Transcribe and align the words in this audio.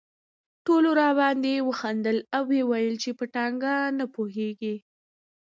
ټولو 0.65 0.89
راباندې 1.01 1.55
وخندل 1.67 2.17
او 2.35 2.43
ویې 2.49 2.63
ویل 2.69 2.95
په 3.19 3.25
ټاکنه 3.35 3.73
نه 3.97 4.05
پوهېږي. 4.13 4.75